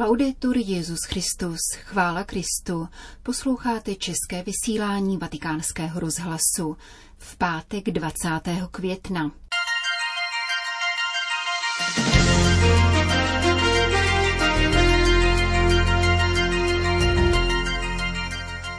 [0.00, 2.88] Laudetur Jezus Christus, chvála Kristu.
[3.22, 6.76] Posloucháte české vysílání Vatikánského rozhlasu
[7.16, 8.28] v pátek 20.
[8.70, 9.30] května.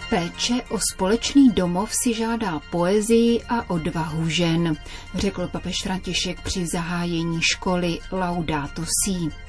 [0.09, 4.75] Péče o společný domov si žádá poezii a odvahu žen,
[5.15, 9.48] řekl papež František při zahájení školy Laudato Si.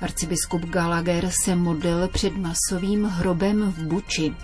[0.00, 4.34] Arcibiskup Gallagher se modlil před masovým hrobem v Buči.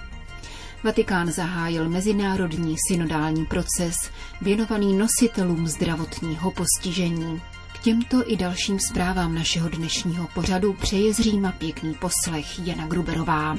[0.85, 3.95] Vatikán zahájil mezinárodní synodální proces
[4.41, 7.43] věnovaný nositelům zdravotního postižení.
[7.73, 13.57] K těmto i dalším zprávám našeho dnešního pořadu přeje z Říma pěkný poslech Jana Gruberová.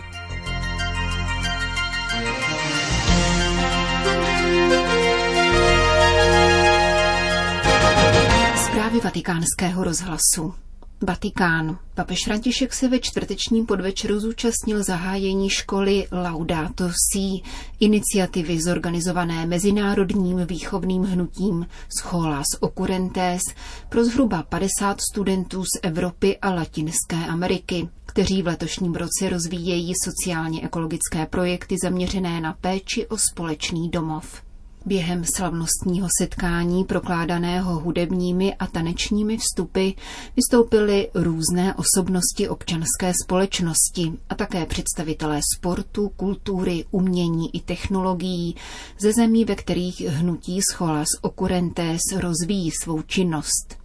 [8.65, 10.53] Zprávy vatikánského rozhlasu.
[11.01, 11.79] Vatikán.
[11.93, 17.41] Papež František se ve čtvrtečním podvečeru zúčastnil zahájení školy Laudato Si,
[17.79, 21.67] iniciativy zorganizované Mezinárodním výchovným hnutím
[21.99, 23.41] Scholas Occurrentes
[23.89, 30.61] pro zhruba 50 studentů z Evropy a Latinské Ameriky, kteří v letošním roce rozvíjejí sociálně
[30.61, 34.45] ekologické projekty zaměřené na péči o společný domov.
[34.87, 39.89] Během slavnostního setkání prokládaného hudebními a tanečními vstupy
[40.35, 48.55] vystoupily různé osobnosti občanské společnosti a také představitelé sportu, kultury, umění i technologií
[48.99, 53.77] ze zemí, ve kterých hnutí Scholas Occurrentes rozvíjí svou činnost.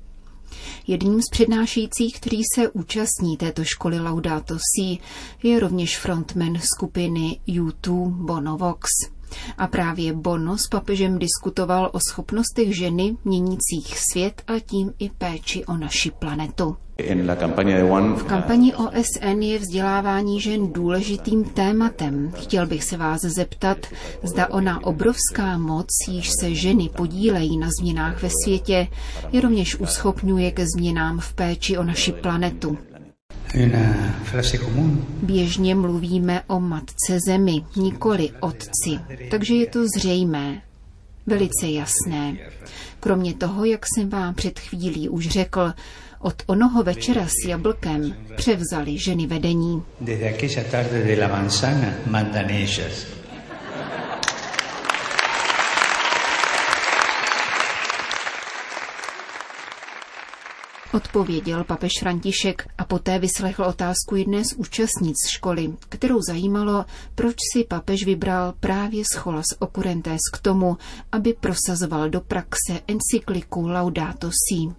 [0.87, 4.99] Jedním z přednášejících, který se účastní této školy Laudato Si,
[5.43, 8.89] je rovněž frontman skupiny U2 Bonovox.
[9.59, 15.65] A právě Bono s papežem diskutoval o schopnostech ženy měnících svět a tím i péči
[15.65, 16.77] o naši planetu.
[18.17, 22.33] V kampani OSN je vzdělávání žen důležitým tématem.
[22.37, 23.87] Chtěl bych se vás zeptat,
[24.23, 28.89] zda ona obrovská moc, již se ženy podílejí na změnách ve světě,
[29.33, 32.79] je rovněž uschopňuje ke změnám v péči o naši planetu.
[35.23, 38.99] Běžně mluvíme o matce zemi, nikoli otci,
[39.31, 40.63] takže je to zřejmé,
[41.27, 42.37] velice jasné.
[43.01, 45.73] Kromě toho, jak jsem vám před chvílí už řekl,
[46.21, 49.83] od onoho večera s jablkem převzali ženy vedení.
[60.93, 66.85] Odpověděl papež František a poté vyslechl otázku jedné z účastnic školy, kterou zajímalo,
[67.15, 70.77] proč si papež vybral právě scholas Occurrentes k tomu,
[71.13, 74.75] aby prosazoval do praxe encykliku Laudato Si.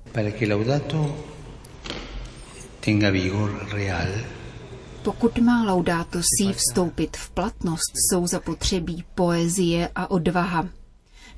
[5.04, 10.81] Pokud má Laudato Si vstoupit v platnost, jsou zapotřebí poezie a odvaha.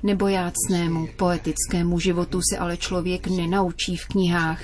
[0.04, 4.62] Nebojácnému poetickému životu se ale člověk nenaučí v knihách,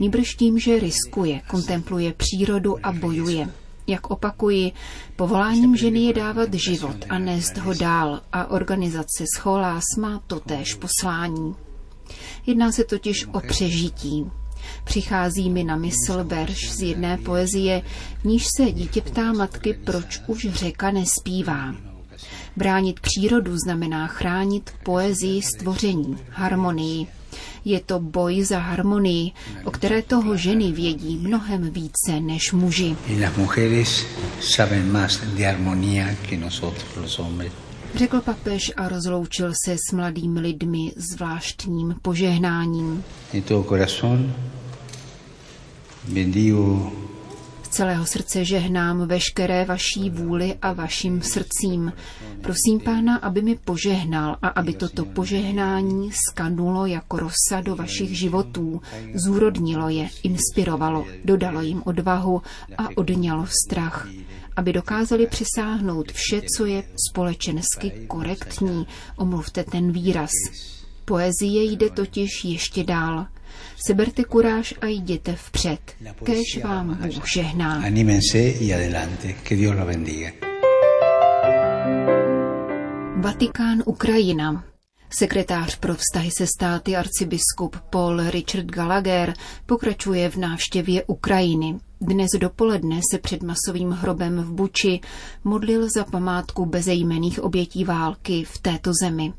[0.00, 3.48] níbrž tím, že riskuje, kontempluje přírodu a bojuje.
[3.86, 4.72] Jak opakuji,
[5.16, 11.54] povoláním ženy je dávat život a nést ho dál a organizace Scholás má totéž poslání.
[12.46, 14.30] Jedná se totiž o přežití.
[14.84, 17.82] Přichází mi na mysl verš z jedné poezie,
[18.24, 21.74] níž se dítě ptá matky, proč už řeka nespívá.
[22.58, 27.06] Bránit přírodu znamená chránit poezii stvoření, harmonii.
[27.64, 29.30] Je to boj za harmonii,
[29.64, 32.96] o které toho ženy vědí mnohem více než muži.
[37.94, 43.04] Řekl papež a rozloučil se s mladými lidmi zvláštním požehnáním.
[46.08, 46.92] bendigo
[47.68, 51.92] celého srdce žehnám veškeré vaší vůli a vašim srdcím.
[52.40, 58.80] Prosím Pána, aby mi požehnal a aby toto požehnání skanulo jako rosa do vašich životů,
[59.14, 62.42] zúrodnilo je, inspirovalo, dodalo jim odvahu
[62.78, 64.08] a odňalo strach,
[64.56, 70.30] aby dokázali přesáhnout vše, co je společensky korektní, omluvte ten výraz.
[71.04, 73.26] Poezie jde totiž ještě dál.
[73.86, 75.80] Seberte kuráž a jděte vpřed.
[76.24, 77.82] Kéž vám Bůh žehná.
[83.16, 84.64] Vatikán Ukrajina.
[85.10, 89.34] Sekretář pro vztahy se státy arcibiskup Paul Richard Gallagher
[89.66, 91.78] pokračuje v návštěvě Ukrajiny.
[92.00, 95.00] Dnes dopoledne se před masovým hrobem v Buči
[95.44, 99.32] modlil za památku bezejmených obětí války v této zemi.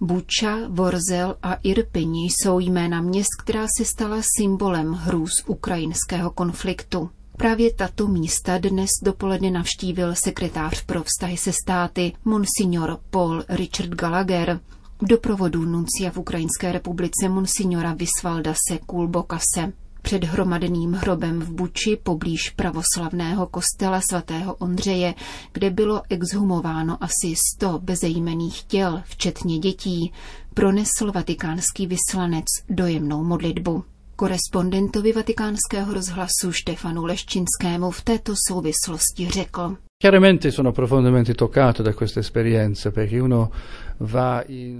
[0.00, 7.10] Buča, Vorzel a Irpini jsou jména měst, která se stala symbolem hrůz ukrajinského konfliktu.
[7.36, 14.60] Právě tato místa dnes dopoledne navštívil sekretář pro vztahy se státy Monsignor Paul Richard Gallagher
[15.02, 19.72] v doprovodu nuncia v Ukrajinské republice Monsignora Visvalda se Kulbokase.
[20.06, 25.14] Před hromadným hrobem v Buči poblíž pravoslavného kostela svatého Ondřeje,
[25.52, 30.12] kde bylo exhumováno asi sto bezejmených těl, včetně dětí,
[30.54, 33.84] pronesl vatikánský vyslanec dojemnou modlitbu.
[34.16, 39.76] Korespondentovi vatikánského rozhlasu Štefanu Leščinskému v této souvislosti řekl.
[39.98, 43.50] Chiaramente sono profondamente toccato da questa esperienza perché uno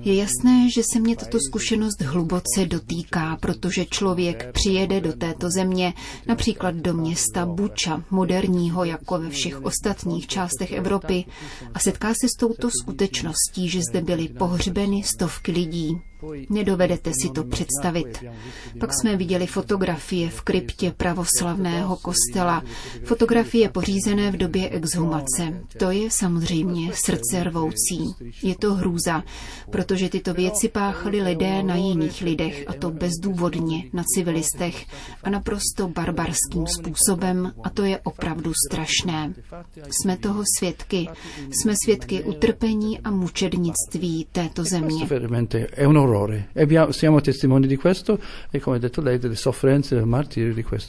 [0.04, 5.94] je jasné, že se mě tato zkušenost hluboce dotýká, protože člověk přijede do této země,
[6.26, 11.24] například do města Buča, moderního jako ve všech ostatních částech Evropy,
[11.74, 15.96] a setká se s touto skutečností, že zde byly pohřbeny stovky lidí.
[16.50, 18.24] Nedovedete si to představit.
[18.80, 22.62] Pak jsme viděli fotografie v kryptě pravoslavného kostela,
[23.04, 25.05] fotografie pořízené v době exhumace.
[25.78, 28.14] To je samozřejmě srdce rvoucí.
[28.42, 29.22] Je to hrůza,
[29.70, 34.86] protože tyto věci páchali lidé na jiných lidech, a to bezdůvodně, na civilistech
[35.22, 39.34] a naprosto barbarským způsobem, a to je opravdu strašné.
[39.90, 41.08] Jsme toho svědky.
[41.50, 45.16] Jsme svědky utrpení a mučednictví této země e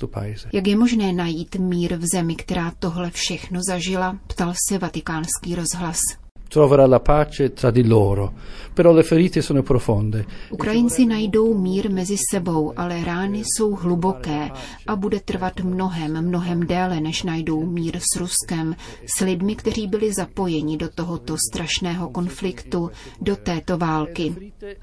[0.03, 0.49] e paese.
[0.53, 5.99] Jak je možné najít mír v zemi, která tohle všechno zažila, ptal se vatikánský rozhlas
[6.47, 8.33] troverà la pace tra di loro,
[8.73, 10.25] però le ferite sono profonde.
[10.49, 14.49] Ukrajinci najdou mír mezi sebou, ale rány jsou hluboké
[14.87, 18.75] a bude trvat mnohem, mnohem déle, než najdou mír s Ruskem,
[19.17, 22.91] s lidmi, kteří byli zapojeni do tohoto strašného konfliktu,
[23.21, 24.35] do této války.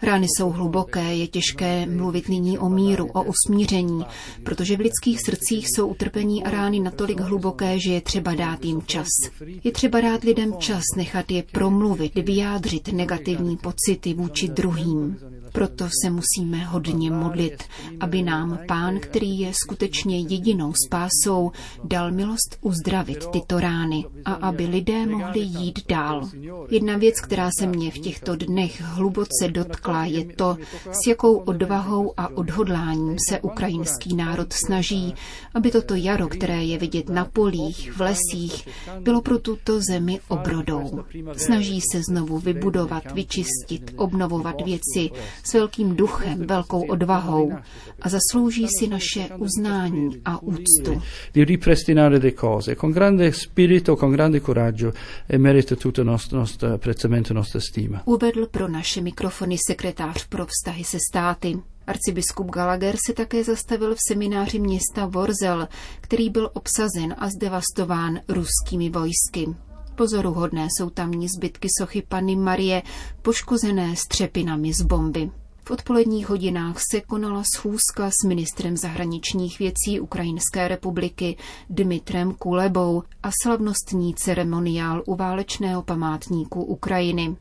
[0.02, 4.05] Rány jsou hluboké, je těžké mluvit nyní o míru, o usmíření,
[4.43, 8.82] protože v lidských srdcích jsou utrpení a rány natolik hluboké, že je třeba dát jim
[8.82, 9.08] čas.
[9.64, 15.16] Je třeba dát lidem čas, nechat je promluvit, vyjádřit negativní pocity vůči druhým.
[15.54, 17.64] Proto se musíme hodně modlit,
[18.00, 21.50] aby nám Pán, který je skutečně jedinou spásou,
[21.84, 26.28] dal milost uzdravit tyto rány a aby lidé mohli jít dál.
[26.70, 30.56] Jedna věc, která se mě v těchto dnech hluboce dotkla, je to,
[30.90, 35.14] s jakou odvahou a odhodláním se ukrajinský národ snaží,
[35.54, 38.68] aby toto jaro, které je vidět na polích, v lesích,
[39.00, 41.04] bylo pro tuto zemi obrodou.
[41.36, 45.10] Snaží se znovu vybudovat, vyčistit, obnovovat věci,
[45.44, 47.52] s velkým duchem, velkou odvahou
[48.02, 51.02] a zaslouží si naše uznání a úctu.
[51.35, 54.93] Di ripristinare le cose con grande spirito, con grande coraggio
[55.29, 58.02] e merita tutto il nostro, nostro apprezzamento, nostra stima.
[58.05, 61.58] Uvedl pro naše mikrofony sekretář pro vztahy se státy.
[61.87, 65.69] Arcibiskup Gallagher se také zastavil v semináři města Vorzel,
[66.00, 69.55] který byl obsazen a zdevastován ruskými vojsky.
[69.94, 72.82] Pozoruhodné jsou tamní zbytky sochy Panny Marie,
[73.23, 75.31] poškozené střepinami z bomby.
[75.67, 81.37] V odpoledních hodinách se konala schůzka s ministrem zahraničních věcí Ukrajinské republiky
[81.70, 87.37] Dmitrem Kulebou a slavnostní ceremoniál u válečného památníku Ukrajiny.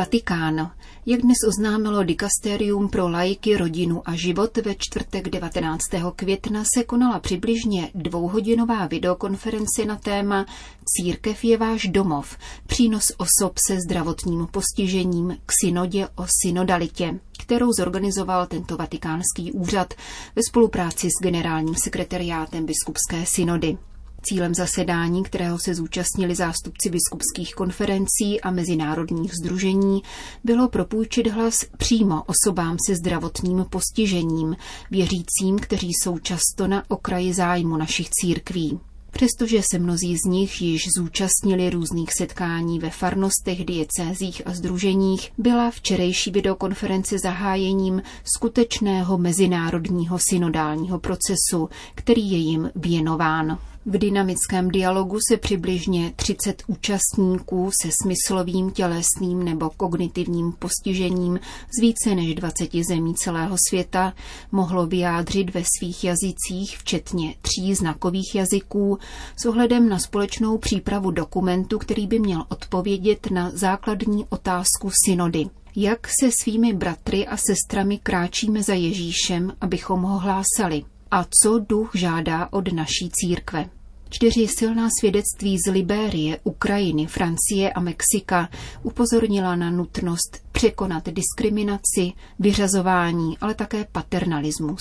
[0.00, 0.70] Vatikán.
[1.06, 5.80] Jak dnes oznámilo Dikasterium pro lajky, rodinu a život, ve čtvrtek 19.
[6.16, 10.46] května se konala přibližně dvouhodinová videokonference na téma
[10.84, 18.46] Církev je váš domov, přínos osob se zdravotním postižením k synodě o synodalitě, kterou zorganizoval
[18.46, 19.94] tento vatikánský úřad
[20.36, 23.78] ve spolupráci s generálním sekretariátem biskupské synody.
[24.22, 30.02] Cílem zasedání, kterého se zúčastnili zástupci biskupských konferencí a mezinárodních združení,
[30.44, 34.56] bylo propůjčit hlas přímo osobám se zdravotním postižením,
[34.90, 38.80] věřícím, kteří jsou často na okraji zájmu našich církví.
[39.10, 45.70] Přestože se mnozí z nich již zúčastnili různých setkání ve farnostech, diecézích a združeních, byla
[45.70, 48.02] včerejší videokonference zahájením
[48.36, 53.58] skutečného mezinárodního synodálního procesu, který je jim věnován.
[53.86, 61.40] V dynamickém dialogu se přibližně 30 účastníků se smyslovým, tělesným nebo kognitivním postižením
[61.78, 64.12] z více než 20 zemí celého světa
[64.52, 68.98] mohlo vyjádřit ve svých jazycích, včetně tří znakových jazyků,
[69.36, 75.46] s ohledem na společnou přípravu dokumentu, který by měl odpovědět na základní otázku synody.
[75.76, 80.84] Jak se svými bratry a sestrami kráčíme za Ježíšem, abychom ho hlásali?
[81.10, 83.68] A co duch žádá od naší církve.
[84.10, 88.48] Čtyři silná svědectví z Libérie, Ukrajiny, Francie a Mexika
[88.82, 94.80] upozornila na nutnost překonat diskriminaci, vyřazování, ale také paternalismus.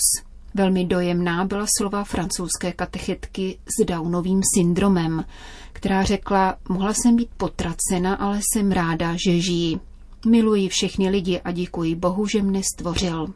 [0.53, 5.25] Velmi dojemná byla slova francouzské katechetky s Downovým syndromem,
[5.73, 9.79] která řekla, mohla jsem být potracena, ale jsem ráda, že žijí.
[10.25, 13.33] Miluji všechny lidi a děkuji Bohu, že mne stvořil.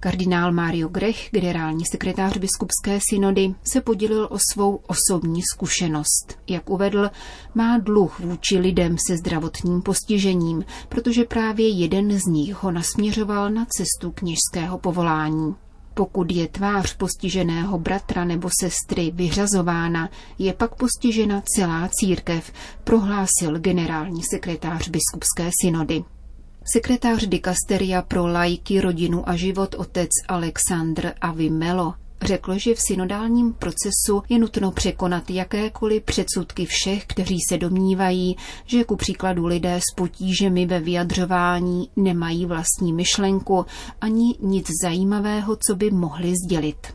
[0.00, 6.38] Kardinál Mario Grech, generální sekretář biskupské synody, se podělil o svou osobní zkušenost.
[6.48, 7.10] Jak uvedl,
[7.54, 13.66] má dluh vůči lidem se zdravotním postižením, protože právě jeden z nich ho nasměřoval na
[13.68, 15.54] cestu kněžského povolání.
[15.94, 22.52] Pokud je tvář postiženého bratra nebo sestry vyřazována, je pak postižena celá církev,
[22.84, 26.04] prohlásil generální sekretář biskupské synody.
[26.72, 34.22] Sekretář dikasteria pro lajky, rodinu a život otec Alexandr Avimelo řekl, že v synodálním procesu
[34.28, 40.66] je nutno překonat jakékoliv předsudky všech, kteří se domnívají, že ku příkladu lidé s potížemi
[40.66, 43.66] ve vyjadřování nemají vlastní myšlenku
[44.00, 46.86] ani nic zajímavého, co by mohli sdělit.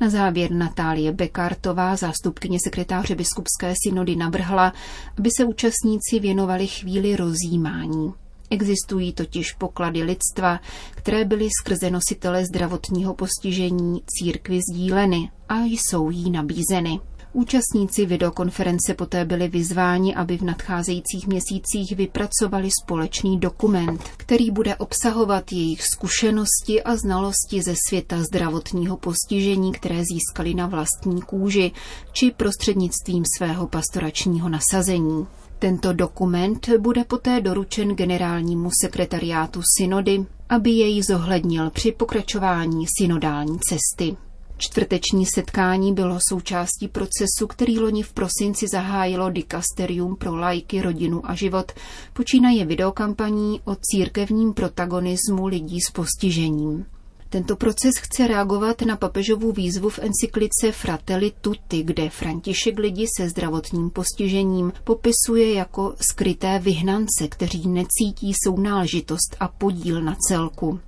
[0.00, 4.72] Na závěr Natálie Bekartová, zástupkyně sekretáře biskupské synody, navrhla,
[5.18, 8.12] aby se účastníci věnovali chvíli rozjímání.
[8.50, 16.30] Existují totiž poklady lidstva, které byly skrze nositele zdravotního postižení církvy sdíleny a jsou jí
[16.30, 17.00] nabízeny.
[17.32, 25.52] Účastníci videokonference poté byli vyzváni, aby v nadcházejících měsících vypracovali společný dokument, který bude obsahovat
[25.52, 31.72] jejich zkušenosti a znalosti ze světa zdravotního postižení, které získali na vlastní kůži
[32.12, 35.26] či prostřednictvím svého pastoračního nasazení.
[35.58, 44.16] Tento dokument bude poté doručen generálnímu sekretariátu synody, aby jej zohlednil při pokračování synodální cesty.
[44.56, 51.34] Čtvrteční setkání bylo součástí procesu, který loni v prosinci zahájilo Dikasterium pro lajky, rodinu a
[51.34, 51.72] život,
[52.12, 56.86] počínaje videokampaní o církevním protagonismu lidí s postižením.
[57.30, 63.28] Tento proces chce reagovat na papežovu výzvu v encyklice Fratelli Tutti, kde František lidi se
[63.28, 70.80] zdravotním postižením popisuje jako skryté vyhnance, kteří necítí sounáležitost a podíl na celku.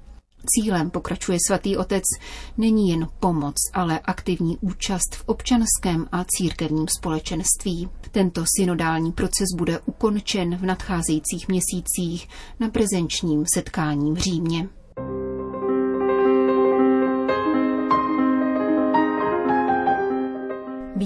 [0.46, 2.04] Cílem, pokračuje svatý otec,
[2.58, 7.88] není jen pomoc, ale aktivní účast v občanském a církevním společenství.
[8.10, 12.28] Tento synodální proces bude ukončen v nadcházejících měsících
[12.60, 14.68] na prezenčním setkání v Římě.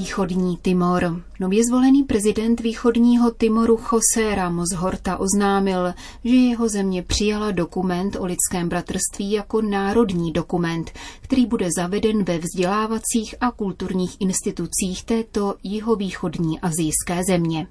[0.05, 1.23] Východní Timor.
[1.41, 5.95] Nově zvolený prezident východního Timoru José Ramos Horta oznámil,
[6.25, 12.39] že jeho země přijala dokument o lidském bratrství jako národní dokument, který bude zaveden ve
[12.39, 17.67] vzdělávacích a kulturních institucích této jihovýchodní azijské země.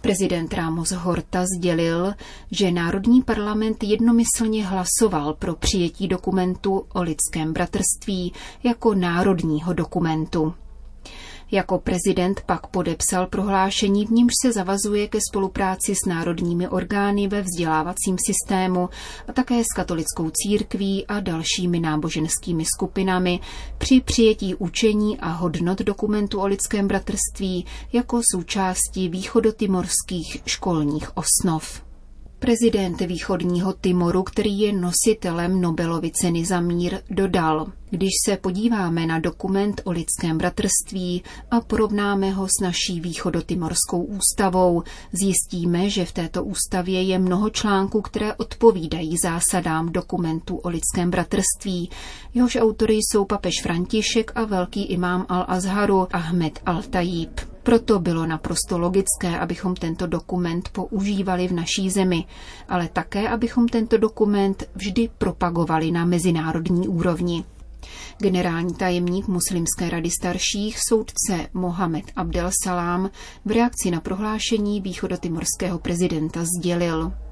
[0.00, 2.12] Prezident Ramos Horta sdělil,
[2.50, 8.32] že Národní parlament jednomyslně hlasoval pro přijetí dokumentu o lidském bratrství
[8.64, 10.54] jako národního dokumentu.
[11.50, 17.42] Jako prezident pak podepsal prohlášení, v nímž se zavazuje ke spolupráci s národními orgány ve
[17.42, 18.88] vzdělávacím systému
[19.28, 23.40] a také s katolickou církví a dalšími náboženskými skupinami
[23.78, 31.85] při přijetí učení a hodnot dokumentu o lidském bratrství jako součástí východotimorských školních osnov.
[32.46, 39.18] Prezident východního Timoru, který je nositelem Nobelovy ceny za mír, dodal, když se podíváme na
[39.18, 46.44] dokument o lidském bratrství a porovnáme ho s naší východotimorskou ústavou, zjistíme, že v této
[46.44, 51.90] ústavě je mnoho článků, které odpovídají zásadám dokumentu o lidském bratrství.
[52.34, 57.55] Jehož autory jsou papež František a velký imám al-Azharu Ahmed al-Tajib.
[57.66, 62.24] Proto bylo naprosto logické, abychom tento dokument používali v naší zemi,
[62.68, 67.44] ale také, abychom tento dokument vždy propagovali na mezinárodní úrovni.
[68.18, 73.10] Generální tajemník Muslimské rady starších, soudce Mohamed Abdel Salám,
[73.44, 77.12] v reakci na prohlášení východotimorského prezidenta sdělil–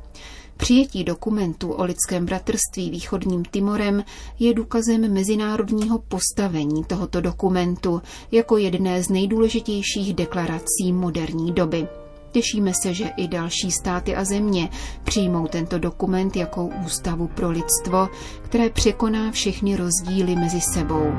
[0.56, 4.04] Přijetí dokumentu o lidském bratrství východním Timorem
[4.38, 11.88] je důkazem mezinárodního postavení tohoto dokumentu jako jedné z nejdůležitějších deklarací moderní doby.
[12.32, 14.68] Těšíme se, že i další státy a země
[15.04, 18.08] přijmou tento dokument jako ústavu pro lidstvo,
[18.42, 21.12] které překoná všechny rozdíly mezi sebou.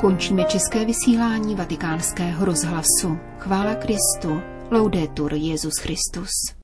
[0.00, 3.18] Končíme české vysílání vatikánského rozhlasu.
[3.38, 4.40] Chvála Kristu.
[4.70, 6.54] Laudetur Jezus Christus.